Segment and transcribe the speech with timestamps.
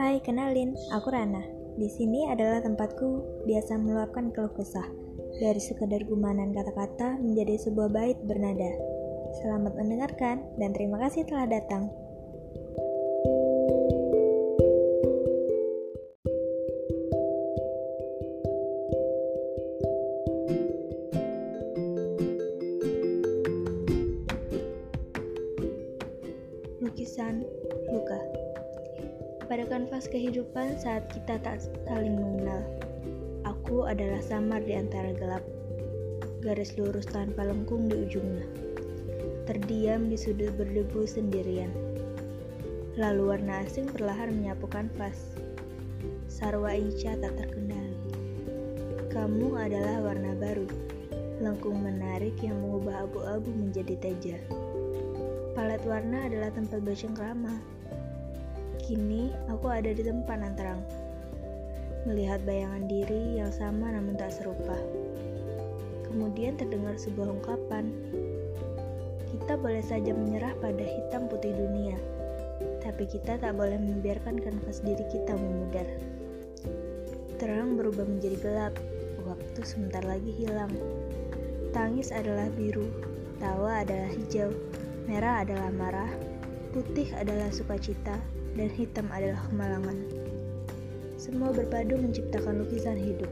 [0.00, 1.44] Hai, kenalin, aku Rana.
[1.76, 4.88] Di sini adalah tempatku biasa meluapkan keluh kesah.
[5.36, 8.72] Dari sekadar gumanan kata-kata menjadi sebuah bait bernada.
[9.44, 11.92] Selamat mendengarkan dan terima kasih telah datang.
[26.80, 27.44] Lukisan
[27.92, 28.49] Luka
[29.50, 31.58] Pada kanvas kehidupan saat kita tak
[31.90, 32.62] saling mengenal.
[33.42, 35.42] Aku adalah samar di antara gelap
[36.38, 38.46] Garis lurus tanpa lengkung di ujungnya.
[39.50, 41.74] Terdiam di sudut berdebu sendirian.
[42.94, 45.34] Lalu warna asing perlahan menyapu kanvas.
[46.30, 47.98] Sarwa Ica tak terkendali
[49.10, 50.70] Kamu adalah warna baru.
[51.42, 54.38] Lengkung menarik yang mengubah abu-abu menjadi teja.
[55.58, 57.80] Palet warna adalah tempat bercengkrama.
[58.90, 60.82] Kini aku ada di tempat terang,
[62.10, 64.74] melihat bayangan diri yang sama namun tak serupa.
[66.10, 67.94] Kemudian terdengar sebuah ungkapan,
[69.30, 71.94] kita boleh saja menyerah pada hitam putih dunia,
[72.82, 75.86] tapi kita tak boleh membiarkan kanvas diri kita memudar.
[77.38, 78.74] Terang berubah menjadi gelap,
[79.22, 80.74] waktu sebentar lagi hilang.
[81.70, 82.90] Tangis adalah biru,
[83.38, 84.50] tawa adalah hijau,
[85.06, 86.10] merah adalah marah,
[86.70, 88.16] putih adalah sukacita,
[88.54, 89.98] dan hitam adalah kemalangan.
[91.20, 93.28] Semua berpadu menciptakan lukisan hidup.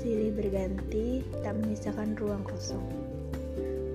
[0.00, 2.84] Silih berganti, tak menyisakan ruang kosong.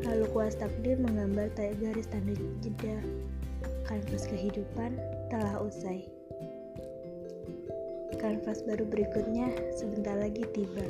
[0.06, 2.98] Lalu kuas takdir menggambar garis tanda jeda.
[3.86, 4.98] Kanvas kehidupan
[5.34, 6.06] telah usai.
[8.22, 10.86] Kanvas baru berikutnya sebentar lagi tiba.